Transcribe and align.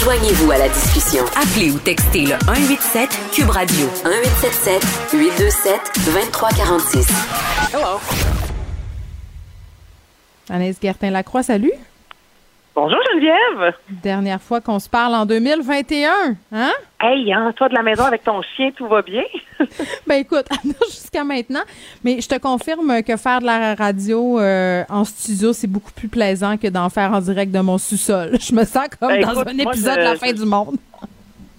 Joignez-vous 0.00 0.50
à 0.52 0.58
la 0.58 0.68
discussion. 0.68 1.24
Appelez 1.34 1.72
ou 1.72 1.78
textez 1.78 2.22
le 2.22 2.34
187 2.44 3.10
Cube 3.32 3.50
Radio 3.50 3.86
1877 4.04 4.82
827 5.12 5.80
2346. 6.06 7.08
Hello. 7.74 7.98
Anaïs 10.48 10.76
Gertin-Lacroix, 10.80 11.42
salut. 11.42 11.72
Bonjour 12.80 13.00
Geneviève. 13.12 13.74
Dernière 13.90 14.40
fois 14.40 14.60
qu'on 14.60 14.78
se 14.78 14.88
parle 14.88 15.12
en 15.12 15.26
2021, 15.26 16.36
hein? 16.52 16.70
Hey, 17.00 17.32
hein, 17.32 17.52
toi 17.56 17.68
de 17.68 17.74
la 17.74 17.82
maison 17.82 18.04
avec 18.04 18.22
ton 18.22 18.40
chien, 18.54 18.70
tout 18.70 18.86
va 18.86 19.02
bien? 19.02 19.24
ben 20.06 20.14
écoute, 20.20 20.46
jusqu'à 20.86 21.24
maintenant, 21.24 21.62
mais 22.04 22.20
je 22.20 22.28
te 22.28 22.38
confirme 22.38 23.02
que 23.02 23.16
faire 23.16 23.40
de 23.40 23.46
la 23.46 23.74
radio 23.74 24.38
euh, 24.38 24.84
en 24.88 25.02
studio, 25.02 25.52
c'est 25.52 25.66
beaucoup 25.66 25.90
plus 25.90 26.06
plaisant 26.06 26.56
que 26.56 26.68
d'en 26.68 26.88
faire 26.88 27.12
en 27.12 27.20
direct 27.20 27.50
de 27.50 27.58
mon 27.58 27.78
sous-sol. 27.78 28.30
Je 28.40 28.54
me 28.54 28.64
sens 28.64 28.86
comme 29.00 29.08
Ben, 29.08 29.22
dans 29.22 29.32
écoute, 29.32 29.48
un 29.48 29.54
moi, 29.64 29.72
épisode 29.72 29.94
je- 29.94 29.98
de 29.98 30.04
la 30.04 30.14
fin 30.14 30.32
du 30.32 30.44
monde. 30.44 30.76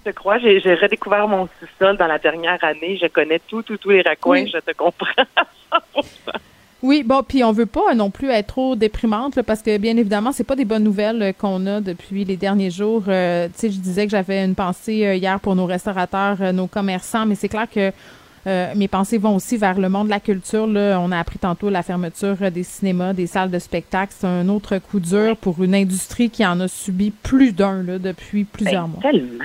Je 0.06 0.12
crois, 0.12 0.38
j'ai 0.38 0.62
j'ai 0.62 0.76
redécouvert 0.76 1.28
mon 1.28 1.50
sous-sol 1.60 1.98
dans 1.98 2.08
la 2.08 2.18
dernière 2.18 2.64
année. 2.64 2.98
Je 3.02 3.08
connais 3.08 3.40
tout, 3.46 3.62
tout, 3.62 3.76
tous 3.76 3.90
les 3.90 4.04
raccoins. 4.04 4.44
Oui. 4.44 4.52
Je 4.54 4.60
te 4.60 4.72
comprends. 4.72 5.24
Oui, 6.82 7.04
bon, 7.06 7.24
puis 7.28 7.44
on 7.44 7.52
veut 7.52 7.66
pas 7.66 7.94
non 7.94 8.10
plus 8.10 8.30
être 8.30 8.48
trop 8.48 8.76
déprimante 8.76 9.36
là, 9.36 9.44
parce 9.44 9.62
que 9.62 9.78
bien 9.78 9.98
évidemment, 9.98 10.32
c'est 10.32 10.46
pas 10.46 10.56
des 10.56 10.64
bonnes 10.66 10.84
nouvelles 10.84 11.22
euh, 11.22 11.32
qu'on 11.34 11.66
a 11.68 11.82
depuis 11.82 12.24
les 12.24 12.38
derniers 12.38 12.72
jours. 12.72 13.04
Euh, 13.10 13.48
tu 13.48 13.54
sais, 13.56 13.72
je 13.72 13.80
disais 13.80 14.06
que 14.06 14.12
j'avais 14.12 14.46
une 14.46 14.56
pensée 14.56 15.06
euh, 15.06 15.16
hier 15.16 15.40
pour 15.42 15.56
nos 15.56 15.66
restaurateurs, 15.66 16.38
euh, 16.42 16.52
nos 16.54 16.68
commerçants, 16.68 17.26
mais 17.26 17.36
c'est 17.36 17.50
clair 17.50 17.68
que 17.70 17.92
euh, 18.48 18.72
mes 18.78 18.88
pensées 18.88 19.18
vont 19.18 19.36
aussi 19.36 19.58
vers 19.58 19.78
le 19.78 19.90
monde 19.90 20.06
de 20.06 20.12
la 20.12 20.22
culture. 20.22 20.66
Là. 20.66 20.98
On 21.02 21.12
a 21.12 21.20
appris 21.20 21.38
tantôt 21.40 21.70
la 21.70 21.84
fermeture 21.84 22.38
des 22.50 22.64
cinémas, 22.64 23.12
des 23.12 23.28
salles 23.28 23.52
de 23.52 23.60
spectacle. 23.60 24.14
C'est 24.18 24.28
un 24.28 24.48
autre 24.48 24.78
coup 24.78 25.02
dur 25.02 25.36
pour 25.36 25.62
une 25.62 25.76
industrie 25.76 26.30
qui 26.30 26.46
en 26.46 26.62
a 26.62 26.70
subi 26.70 27.12
plus 27.12 27.52
d'un 27.52 27.84
là, 27.84 28.00
depuis 28.00 28.46
plusieurs 28.46 28.88
Ben, 28.88 28.94
mois. 28.94 29.02
tellement. 29.02 29.44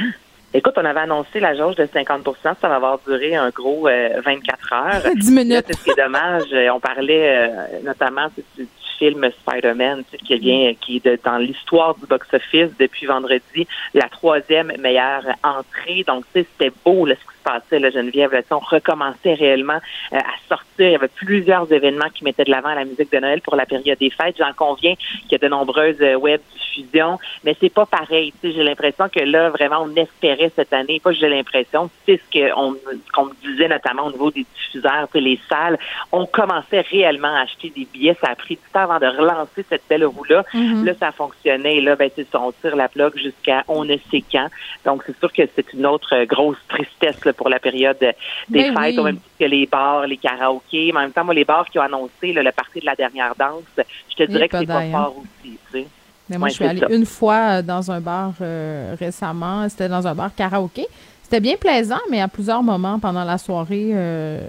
Écoute, 0.57 0.75
on 0.77 0.85
avait 0.85 1.01
annoncé 1.01 1.41
la 1.41 1.55
jauge 1.57 1.75
de 1.75 1.85
50% 1.85 2.35
Ça 2.43 2.69
va 2.69 2.77
avoir 2.77 2.99
duré 3.07 3.35
un 3.35 3.51
gros 3.51 3.89
euh, 3.89 4.21
24 4.25 4.73
heures. 4.73 5.03
10 5.17 5.31
minutes. 5.33 5.65
C'est 5.67 5.77
ce 5.77 5.85
qui 5.85 5.91
est 5.91 6.03
dommage. 6.03 6.45
euh, 6.53 6.69
On 6.73 6.79
parlait 6.81 7.49
euh, 7.49 7.81
notamment 7.83 8.29
du, 8.37 8.45
du 8.63 8.69
film 8.99 9.29
Spider-Man, 9.41 10.05
tu 10.05 10.11
sais, 10.13 10.25
qui 10.25 10.39
vient, 10.39 10.73
qui 10.81 10.97
est 10.99 11.05
de- 11.05 11.19
dans 11.25 11.39
l'histoire 11.39 11.97
du 11.97 12.07
box-office 12.07 12.71
depuis 12.79 13.07
vendredi, 13.07 13.67
la 13.93 14.09
troisième 14.09 14.73
meilleure 14.79 15.25
entrée. 15.43 16.05
Donc, 16.07 16.25
tu 16.33 16.41
sais, 16.43 16.47
c'était 16.57 16.73
beau 16.85 17.05
là, 17.05 17.17
ce 17.21 17.25
passait, 17.45 17.79
là, 17.79 17.91
Geneviève. 17.91 18.33
Là, 18.33 18.41
on 18.51 18.59
recommençait 18.59 19.35
réellement 19.35 19.81
euh, 20.13 20.17
à 20.17 20.49
sortir. 20.49 20.89
Il 20.89 20.93
y 20.93 20.95
avait 20.95 21.09
plusieurs 21.09 21.71
événements 21.73 22.09
qui 22.13 22.25
mettaient 22.25 22.45
de 22.45 22.51
l'avant 22.51 22.75
la 22.75 22.85
musique 22.85 23.13
de 23.13 23.19
Noël 23.19 23.41
pour 23.41 23.57
la 23.57 23.67
période 23.67 23.99
des 23.99 24.11
fêtes. 24.11 24.37
J'en 24.39 24.53
conviens 24.53 24.95
qu'il 24.95 25.33
y 25.33 25.35
a 25.37 25.39
de 25.39 25.49
nombreuses 25.49 26.01
euh, 26.01 26.17
web 26.17 26.41
diffusions, 26.53 27.19
mais 27.45 27.57
c'est 27.61 27.73
pas 27.73 27.87
pareil. 27.87 28.33
J'ai 28.43 28.63
l'impression 28.63 29.09
que 29.09 29.21
là, 29.21 29.51
vraiment, 29.51 29.83
on 29.83 29.95
espérait 29.95 30.51
cette 30.57 30.73
année. 30.73 31.01
Pas 31.01 31.11
que 31.11 31.19
j'ai 31.19 31.29
l'impression, 31.29 31.91
c'est 32.07 32.21
ce 32.21 32.53
qu'on 32.53 32.75
qu'on 33.13 33.27
me 33.27 33.35
disait 33.45 33.69
notamment 33.69 34.07
au 34.07 34.13
niveau 34.13 34.31
des 34.31 34.47
diffuseurs, 34.55 35.09
les 35.15 35.39
salles. 35.49 35.79
On 36.13 36.27
commençait 36.27 36.81
réellement 36.81 37.35
à 37.35 37.43
acheter 37.43 37.71
des 37.71 37.87
billets. 37.93 38.17
Ça 38.21 38.31
a 38.31 38.35
pris 38.35 38.57
du 38.57 38.73
temps 38.73 38.91
avant 38.91 38.99
de 38.99 39.07
relancer 39.07 39.65
cette 39.69 39.83
belle 39.89 40.05
roue-là. 40.05 40.45
Mhm. 40.55 40.85
Là, 40.85 40.95
ça 40.99 41.13
fonctionnait. 41.13 41.77
Et 41.77 41.81
là, 41.81 41.97
ben, 41.97 42.11
on 42.35 42.53
tire 42.53 42.77
la 42.77 42.89
plug 42.89 43.17
jusqu'à 43.17 43.65
on 43.69 43.85
ne 43.85 43.97
sait 44.11 44.25
quand. 44.31 44.49
Donc, 44.85 45.03
c'est 45.07 45.19
sûr 45.19 45.33
que 45.33 45.43
c'est 45.55 45.73
une 45.73 45.87
autre 45.87 46.15
euh, 46.15 46.25
grosse 46.25 46.59
tristesse 46.69 47.25
là, 47.25 47.33
pour 47.35 47.49
la 47.49 47.59
période 47.59 47.99
des 47.99 48.15
Ben 48.49 48.75
fêtes, 48.77 48.95
oui. 48.95 48.99
au 48.99 49.03
même 49.05 49.17
titre 49.17 49.31
que 49.41 49.45
les 49.45 49.67
bars, 49.67 50.07
les 50.07 50.17
karaokés. 50.17 50.91
Mais 50.93 50.99
en 50.99 51.03
même 51.03 51.13
temps, 51.13 51.25
moi, 51.25 51.35
les 51.35 51.45
bars 51.45 51.67
qui 51.69 51.79
ont 51.79 51.83
annoncé 51.83 52.33
là, 52.33 52.43
le 52.43 52.53
parti 52.53 52.81
de 52.81 52.87
la 52.87 52.95
dernière 52.95 53.35
danse, 53.39 53.63
je 53.77 54.15
te 54.17 54.23
Et 54.23 54.27
dirais 54.27 54.49
que 54.49 54.59
c'est 54.59 54.67
pas 54.67 54.91
fort 54.91 55.15
aussi. 55.19 55.59
Tu 55.73 55.79
sais. 55.81 55.87
Mais 56.31 56.39
moi, 56.39 56.47
Ouais, 56.47 56.51
je 56.51 56.55
suis 56.55 56.65
allée 56.65 56.81
ça. 56.81 56.87
une 56.91 57.05
fois 57.07 57.59
euh, 57.59 57.63
dans 57.63 57.91
un 57.91 58.01
bar 58.01 58.33
euh, 58.41 58.95
récemment. 58.99 59.69
C'était 59.69 59.89
dans 59.89 60.07
un 60.07 60.15
bar 60.15 60.31
karaoké. 60.35 60.87
C'était 61.23 61.41
bien 61.41 61.57
plaisant, 61.57 62.01
mais 62.11 62.21
à 62.21 62.29
plusieurs 62.29 62.63
moments 62.63 62.99
pendant 62.99 63.25
la 63.25 63.37
soirée, 63.39 63.91
euh, 63.93 64.41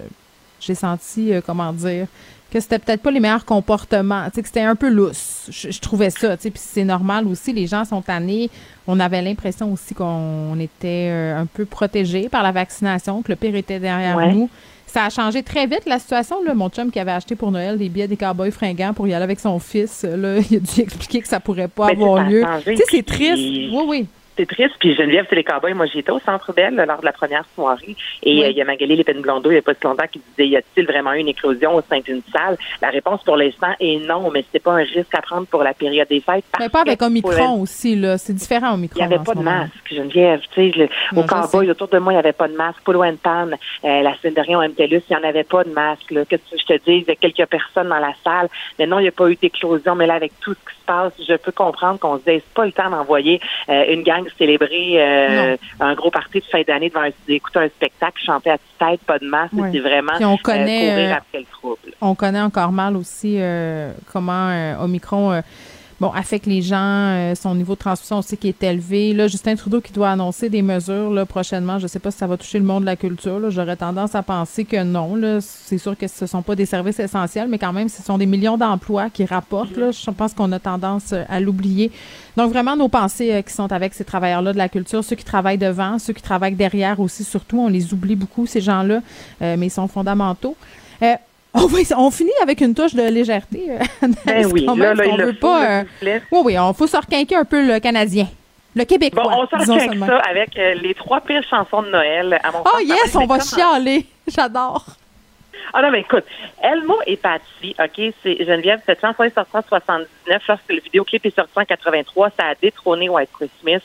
j'ai 0.66 0.76
senti, 0.76 1.34
euh, 1.34 1.42
comment 1.46 1.72
dire, 1.74 2.08
que 2.52 2.60
c'était 2.60 2.80
peut-être 2.80 3.02
pas 3.02 3.12
les 3.12 3.20
meilleurs 3.20 3.46
comportements. 3.46 4.26
Tu 4.26 4.36
sais, 4.36 4.42
que 4.42 4.48
c'était 4.48 4.62
un 4.62 4.76
peu 4.76 4.90
lousse. 4.90 5.48
Je, 5.50 5.72
je 5.72 5.80
trouvais 5.80 6.10
ça. 6.10 6.38
Tu 6.38 6.44
sais, 6.44 6.50
puis 6.52 6.62
c'est 6.64 6.84
normal 6.86 7.28
aussi. 7.28 7.52
Les 7.54 7.68
gens 7.68 7.84
sont 7.86 8.02
tannés. 8.02 8.50
On 8.88 9.00
avait 9.00 9.22
l'impression 9.22 9.72
aussi 9.74 9.94
qu'on 9.94 10.58
était 10.60 11.10
euh, 11.12 11.42
un 11.42 11.46
peu 11.48 11.66
protégés 11.66 12.30
par 12.30 12.44
la 12.44 12.52
vaccination, 12.52 13.22
que 13.22 13.32
le 13.32 13.36
pire 13.36 13.56
était 13.56 13.80
derrière 13.80 14.16
Ouais. 14.18 14.32
nous. 14.34 14.50
Ça 14.88 15.06
a 15.06 15.10
changé 15.10 15.44
très 15.44 15.66
vite 15.68 15.82
la 15.88 16.00
situation. 16.00 16.42
Là. 16.44 16.54
Mon 16.54 16.70
chum 16.70 16.90
qui 16.90 17.00
avait 17.02 17.12
acheté 17.12 17.36
pour 17.36 17.52
Noël 17.52 17.78
des 17.78 17.90
billets 17.90 18.08
des 18.08 18.16
cowboys 18.16 18.52
fringants 18.52 18.94
pour 18.94 19.08
y 19.08 19.14
aller 19.14 19.24
avec 19.24 19.42
son 19.42 19.60
fils, 19.60 20.04
là, 20.04 20.38
il 20.50 20.58
a 20.58 20.60
dû 20.60 20.82
expliquer 20.82 21.22
que 21.22 21.28
ça 21.28 21.42
pourrait 21.42 21.68
pas 21.68 21.88
avoir 21.90 22.24
ça 22.24 22.30
lieu. 22.30 22.46
Tu 22.64 22.78
sais, 22.78 22.84
c'est 22.90 23.06
triste. 23.06 23.36
Oui, 23.74 23.84
oui. 23.88 24.06
C'est 24.38 24.46
triste. 24.48 24.76
Puis 24.80 24.96
Geneviève, 24.96 25.26
c'est 25.30 25.36
les 25.36 25.44
cowboys. 25.44 25.74
Moi, 25.74 25.86
j'étais 25.86 26.12
au 26.12 26.20
Centre 26.20 26.52
Bell 26.54 26.76
là, 26.76 26.86
lors 26.86 27.00
de 27.00 27.06
la 27.06 27.14
première 27.14 27.46
soirée. 27.56 27.96
Et 28.24 28.34
Oui. 28.36 28.44
euh, 28.44 28.50
il 28.50 28.58
y 28.58 28.62
a 28.62 28.66
Magali 28.66 28.96
Lépine 28.96 29.22
Blondeau, 29.22 29.50
il 29.50 29.54
n'y 29.54 29.60
a 29.60 29.62
pas 29.62 29.74
si 29.74 29.84
longtemps, 29.84 30.04
qui 30.12 30.20
disait, 30.30 30.48
y 30.50 30.58
a-t-il 30.58 30.86
vraiment 30.86 31.14
eu 31.14 31.20
une 31.20 31.28
éclosion 31.30 31.76
au 31.76 31.82
sein 31.82 32.00
d'une 32.00 32.22
salle? 32.34 32.58
La 32.82 32.90
réponse 32.90 33.24
pour 33.24 33.38
l'instant 33.38 33.74
est 33.80 33.98
non, 34.06 34.30
mais 34.32 34.42
c'était 34.44 34.60
pas 34.60 34.74
un 34.74 34.84
risque 34.84 35.14
à 35.14 35.22
prendre 35.22 35.48
pour 35.48 35.64
la 35.64 35.74
période 35.74 36.08
des 36.10 36.20
fêtes. 36.20 36.44
Mais 36.60 36.70
pas 36.70 36.82
avec 36.82 37.00
que 37.00 37.06
Omicron 37.06 37.62
aussi, 37.62 37.96
là. 37.96 38.18
C'est 38.18 38.34
différent, 38.34 38.74
Omicron. 38.74 39.00
Il 39.04 39.08
n'y 39.08 39.14
avait 39.16 39.24
pas 39.24 39.36
de 39.36 39.40
masque, 39.42 39.72
Geneviève. 39.90 40.42
Tu 40.54 40.72
sais, 40.72 40.90
au 41.16 41.24
cowboy, 41.24 41.70
autour 41.72 41.88
de 41.88 41.98
moi, 42.00 42.12
il 42.14 42.16
n'y 42.16 42.20
avait 42.20 42.34
pas 42.34 42.48
de 42.48 42.56
masque. 42.56 42.80
Polo 42.84 43.04
and 43.04 43.16
Pan, 43.24 43.48
euh, 43.52 44.02
la 44.02 44.16
semaine 44.18 44.34
dernière, 44.34 44.60
au 44.60 44.64
MTLUS, 44.64 45.02
il 45.10 45.16
n'y 45.16 45.16
en 45.16 45.28
avait 45.28 45.44
pas 45.44 45.64
de 45.64 45.70
masque. 45.70 46.12
Là. 46.12 46.26
Que 46.26 46.36
je 46.36 46.66
te 46.66 46.74
dis? 46.74 46.98
Il 46.98 47.08
y 47.08 47.12
a 47.12 47.16
quelques 47.16 47.46
personnes 47.50 47.90
dans 47.90 48.00
la 48.00 48.14
salle. 48.24 48.50
Mais 48.80 48.86
non, 48.86 49.00
il 49.00 49.04
n'y 49.04 49.08
a 49.08 49.12
pas 49.14 49.30
eu 49.30 49.36
d'éclosion. 49.36 49.96
Mais 49.96 50.08
là, 50.08 50.16
avec 50.16 50.34
tout 50.42 50.54
ce 50.54 50.60
qui 50.60 50.76
se 50.80 50.86
passe, 50.86 51.14
je 51.28 51.36
peux 51.36 51.52
comprendre 51.52 52.00
qu'on 52.00 52.18
se 52.18 52.22
c'est 52.26 52.44
pas 52.54 52.66
le 52.66 52.72
temps 52.72 52.90
d'envoyer 52.90 53.40
euh, 53.70 53.86
une 53.94 54.02
gang 54.04 54.25
célébrer 54.38 54.96
euh, 54.96 55.58
un 55.80 55.94
gros 55.94 56.12
party 56.12 56.40
de 56.40 56.46
fin 56.46 56.62
d'année 56.68 56.90
devant 56.90 57.02
un, 57.02 57.12
écouter 57.28 57.60
un 57.60 57.68
spectacle, 57.68 58.22
chanter 58.24 58.52
à 58.52 58.58
petite 58.58 58.78
tête, 58.78 59.00
pas 59.06 59.20
de 59.20 59.28
masque. 59.28 59.54
Ouais. 59.54 59.70
C'est 59.72 59.80
vraiment 59.80 60.14
Puis 60.16 60.26
on 60.26 60.34
euh, 60.34 60.38
connaît, 60.44 60.90
courir 60.90 61.10
euh, 61.10 61.14
après 61.18 61.40
le 61.40 61.46
trouble. 61.46 61.94
On 62.02 62.16
connaît 62.16 62.42
encore 62.42 62.72
mal 62.72 62.96
aussi 62.96 63.38
euh, 63.40 63.92
comment 64.12 64.50
euh, 64.50 64.76
Omicron 64.80 65.32
euh, 65.32 65.42
bon, 66.00 66.10
affecte 66.10 66.46
les 66.46 66.62
gens, 66.62 66.78
euh, 66.78 67.36
son 67.36 67.56
niveau 67.56 67.74
de 67.74 67.80
transmission 67.80 68.20
aussi 68.20 68.38
qui 68.38 68.50
est 68.50 68.64
élevé. 68.64 69.14
Là, 69.14 69.28
Justin 69.28 69.56
Trudeau 69.56 69.82
qui 69.82 69.92
doit 69.92 70.10
annoncer 70.10 70.50
des 70.50 70.62
mesures 70.62 71.12
là, 71.12 71.26
prochainement. 71.26 71.80
Je 71.80 71.84
ne 71.84 71.88
sais 71.88 72.00
pas 72.00 72.12
si 72.12 72.18
ça 72.18 72.28
va 72.28 72.38
toucher 72.38 72.60
le 72.60 72.66
monde 72.66 72.82
de 72.82 72.86
la 72.86 72.96
culture. 72.96 73.40
J'aurais 73.50 73.76
tendance 73.76 74.16
à 74.16 74.24
penser 74.24 74.66
que 74.66 74.84
non. 74.84 75.16
C'est 75.42 75.78
sûr 75.78 75.98
que 75.98 76.08
ce 76.08 76.26
ne 76.26 76.28
sont 76.28 76.42
pas 76.42 76.56
des 76.56 76.66
services 76.66 77.00
essentiels, 77.00 77.48
mais 77.48 77.58
quand 77.58 77.74
même, 77.74 77.90
ce 77.90 78.02
sont 78.02 78.18
des 78.18 78.26
millions 78.26 78.58
d'emplois 78.58 79.10
qui 79.10 79.26
rapportent. 79.26 79.78
Là. 79.78 79.92
Je 79.92 80.12
pense 80.12 80.34
qu'on 80.34 80.52
a 80.52 80.60
tendance 80.60 81.14
euh, 81.14 81.24
à 81.30 81.40
l'oublier. 81.40 81.92
Donc, 82.36 82.52
vraiment, 82.52 82.76
nos 82.76 82.90
pensées 82.90 83.32
euh, 83.32 83.42
qui 83.42 83.54
sont 83.54 83.72
avec 83.72 83.94
ces 83.94 84.04
travailleurs-là 84.04 84.54
de 84.54 84.58
la 84.58 84.70
culture, 84.70 85.04
ceux 85.04 85.16
qui 85.16 85.24
travaillent 85.24 85.58
devant, 85.58 86.00
ceux 86.00 86.14
qui 86.14 86.22
travaillent 86.22 86.56
derrière 86.56 87.00
aussi, 87.00 87.24
surtout, 87.24 87.60
on 87.60 87.68
les 87.68 87.94
oublie 87.94 88.16
beaucoup, 88.16 88.46
ces 88.46 88.62
gens-là, 88.62 89.02
mais 89.42 89.68
ils 89.68 89.72
sont 89.72 89.88
fondamentaux. 89.88 90.56
On, 91.56 91.66
va- 91.68 91.98
on 91.98 92.12
finit 92.12 92.32
avec 92.44 92.62
une 92.62 92.74
touche 92.76 92.94
de 92.94 93.04
légèreté. 93.04 93.68
euh, 93.70 94.08
Ben 94.26 94.46
oui, 94.52 94.66
là, 94.78 94.94
là, 94.94 95.06
il 95.06 95.18
veut 95.18 95.34
faut, 95.34 95.40
pas, 95.48 95.66
euh, 95.80 95.84
oui, 96.04 96.40
oui, 96.44 96.60
on 96.60 96.74
faut 96.74 96.88
se 96.88 96.98
requinquer 96.98 97.36
un 97.36 97.46
peu 97.46 97.66
le 97.66 97.80
Canadien. 97.80 98.28
Le 98.76 98.84
Québécois. 98.84 99.24
Bon, 99.24 99.30
on 99.30 99.48
sort 99.66 99.76
avec 99.78 99.98
ça, 100.00 100.18
avec 100.30 100.58
euh, 100.58 100.74
les 100.74 100.94
trois 100.94 101.22
pires 101.22 101.44
chansons 101.50 101.82
de 101.82 101.90
Noël. 101.90 102.38
À 102.44 102.52
mon 102.52 102.60
Oh 102.66 102.70
sens, 102.78 102.82
yes, 102.84 103.16
on 103.16 103.26
va 103.26 103.40
chialer. 103.40 104.06
J'adore. 104.28 104.86
Ah 105.74 105.82
non, 105.82 105.92
mais 105.92 106.02
écoute, 106.02 106.24
Elmo 106.62 106.98
et 107.06 107.18
Patsy, 107.18 107.76
OK, 107.80 108.14
c'est 108.24 108.46
Geneviève, 108.46 108.82
cette 108.86 109.02
chanson 109.02 109.24
est 109.24 109.34
sortie 109.34 109.58
en 109.58 109.62
79. 109.62 110.42
Lorsque 110.48 110.72
le 110.72 110.80
vidéoclip 110.80 111.26
est 111.26 111.36
sorti 111.36 111.52
en 111.56 111.66
83, 111.66 112.30
ça 112.38 112.48
a 112.48 112.56
détrôné 112.56 113.10
White 113.10 113.30
Christmas. 113.34 113.82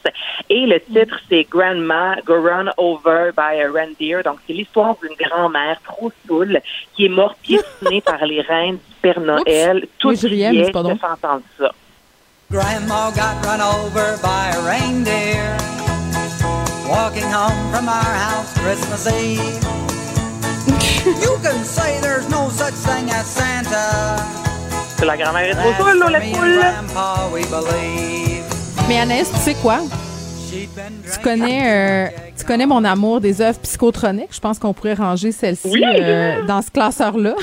Et 0.49 0.67
le 0.67 0.81
titre, 0.81 1.19
c'est 1.29 1.45
Grandma 1.45 2.17
Go 2.25 2.41
Run 2.41 2.71
Over 2.77 3.33
by 3.37 3.61
a 3.61 3.71
Reindeer. 3.71 4.23
Donc, 4.23 4.39
c'est 4.47 4.53
l'histoire 4.53 4.97
d'une 5.03 5.17
grand-mère 5.27 5.81
trop 5.85 6.13
saoule 6.27 6.61
qui 6.95 7.07
est 7.07 7.09
morte 7.09 7.39
piétinée 7.43 8.01
par 8.05 8.25
les 8.25 8.41
reines 8.41 8.77
du 8.77 8.95
Père 9.03 9.21
Noël. 9.21 9.87
Tout 9.99 10.13
pas 10.13 10.83
drôle. 10.83 10.95
de 10.95 11.01
s'entendre 11.01 11.43
ça. 11.59 11.73
Grandma 12.51 13.13
got 13.13 13.47
run 13.47 13.61
over 13.61 14.19
by 14.21 14.51
a 14.53 14.61
reindeer 14.67 15.57
walking 16.91 17.31
home 17.31 17.73
from 17.73 17.89
our 17.89 18.03
house 18.03 18.53
Christmas 18.59 19.07
Eve. 19.07 19.80
You 21.07 21.39
can 21.43 21.65
say 21.65 22.01
there's 22.01 22.29
no 22.29 22.49
such 22.51 22.75
thing 22.75 23.11
as 23.11 23.25
Santa. 23.25 24.17
Que 24.99 25.05
la 25.07 25.17
grand-mère 25.17 25.51
est 25.51 25.55
trop 25.55 26.09
la 26.11 26.21
poule. 26.21 26.61
We 27.33 27.47
believe. 27.47 28.45
Mais 28.89 28.99
Anaïs, 29.01 29.31
tu 29.33 29.39
sais 29.39 29.55
quoi? 29.55 29.79
Tu 30.51 30.69
connais, 31.23 31.63
euh, 31.65 32.09
tu 32.37 32.45
connais 32.45 32.67
mon 32.67 32.85
amour 32.85 33.21
des 33.21 33.41
œuvres 33.41 33.61
psychotroniques? 33.61 34.35
Je 34.35 34.41
pense 34.41 34.59
qu'on 34.59 34.75
pourrait 34.75 34.95
ranger 34.95 35.31
celle-ci 35.33 35.69
Oui. 35.71 35.83
euh, 35.85 36.43
dans 36.43 36.61
ce 36.61 36.71
classeur-là. 36.71 37.35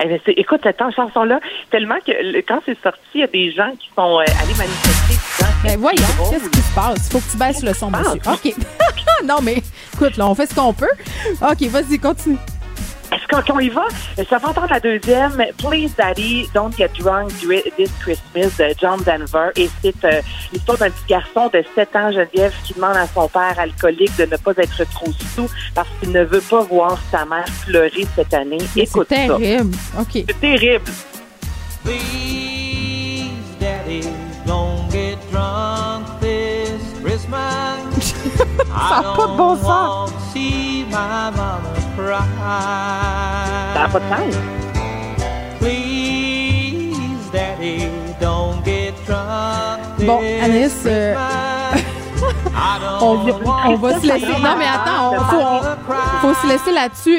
Eh 0.00 0.06
bien, 0.06 0.18
c'est- 0.24 0.34
écoute, 0.36 0.60
cette 0.62 0.78
chanson-là, 0.94 1.40
tellement 1.72 1.96
que 2.06 2.12
le- 2.12 2.42
quand 2.46 2.60
c'est 2.64 2.78
sorti, 2.82 3.00
il 3.14 3.20
y 3.22 3.24
a 3.24 3.26
des 3.26 3.50
gens 3.50 3.70
qui 3.80 3.88
sont 3.96 4.18
euh, 4.18 4.22
allés 4.22 4.54
manifester. 4.56 5.08
disant, 5.08 5.50
Ben 5.64 5.76
voyons, 5.80 6.30
qu'est-ce 6.30 6.50
qui 6.50 6.60
se 6.60 6.74
passe? 6.74 6.98
Il 7.08 7.12
faut 7.12 7.18
que 7.18 7.30
tu 7.32 7.36
baisses 7.36 7.62
le 7.64 7.72
son, 7.74 7.90
monsieur. 7.90 8.20
OK. 8.30 8.54
non, 9.28 9.40
mais 9.42 9.62
écoute, 9.94 10.16
là, 10.16 10.26
on 10.28 10.34
fait 10.34 10.46
ce 10.46 10.54
qu'on 10.54 10.72
peut. 10.72 10.88
OK, 11.42 11.62
vas-y, 11.68 11.98
continue. 11.98 12.36
Est-ce 13.10 13.42
qu'on 13.52 13.58
y 13.58 13.68
va? 13.70 13.84
Ça 14.28 14.36
va 14.38 14.48
entendre 14.50 14.68
la 14.70 14.80
deuxième. 14.80 15.32
Please 15.56 15.92
Daddy, 15.96 16.46
Don't 16.52 16.72
Get 16.76 16.90
Drunk 16.98 17.30
This 17.76 17.90
Christmas 18.00 18.50
de 18.58 18.74
John 18.78 19.00
Denver. 19.02 19.48
Et 19.56 19.68
c'est 19.82 20.04
euh, 20.04 20.20
l'histoire 20.52 20.76
d'un 20.78 20.90
petit 20.90 21.06
garçon 21.08 21.48
de 21.52 21.64
7 21.74 21.96
ans, 21.96 22.12
Geneviève, 22.12 22.52
qui 22.64 22.74
demande 22.74 22.96
à 22.96 23.06
son 23.06 23.26
père 23.28 23.54
alcoolique 23.58 24.14
de 24.18 24.26
ne 24.26 24.36
pas 24.36 24.52
être 24.58 24.84
trop 24.90 25.10
sous 25.34 25.48
parce 25.74 25.88
qu'il 26.00 26.12
ne 26.12 26.22
veut 26.24 26.42
pas 26.42 26.62
voir 26.64 26.98
sa 27.10 27.24
mère 27.24 27.46
pleurer 27.66 28.06
cette 28.14 28.34
année. 28.34 28.58
Écoute 28.76 29.06
C'est 29.08 29.26
ça. 29.26 29.36
terrible. 29.38 29.74
OK. 29.98 30.08
C'est 30.12 30.40
terrible. 30.40 30.84
Please, 31.84 33.30
Daddy, 33.58 34.02
don't 34.46 34.90
get 34.90 35.16
drunk 35.32 36.06
this 36.20 36.80
Christmas. 37.02 37.67
Ça 38.68 39.00
n'a 39.02 39.12
pas 39.16 39.26
de 39.26 39.36
bon 39.36 39.56
sens. 39.56 40.10
see 40.32 40.84
my 40.88 40.92
mama 40.92 41.60
cry. 41.96 42.16
Ça 43.74 43.80
n'a 43.82 43.88
pas 43.88 44.00
de 44.00 44.04
sens. 44.08 44.36
Please, 45.60 47.30
Daddy, 47.32 47.88
don't 48.20 48.64
get 48.64 48.94
drunk 49.06 49.80
Bon, 50.06 50.18
this 50.20 50.42
Anaïs, 50.42 50.82
euh, 50.86 51.14
on, 53.00 53.18
on 53.72 53.76
va 53.76 54.00
se 54.00 54.06
laisser. 54.06 54.26
Non, 54.26 54.56
mais 54.58 54.66
attends, 54.66 55.12
il 55.12 55.18
faut, 55.18 55.42
on- 55.42 56.20
faut 56.20 56.34
se 56.42 56.46
laisser 56.46 56.72
là-dessus. 56.72 57.16